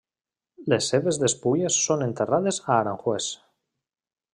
Les 0.73 0.87
seves 0.93 1.19
despulles 1.25 1.79
són 1.85 2.03
enterrades 2.07 2.61
a 2.67 2.77
Aranjuez. 2.79 3.33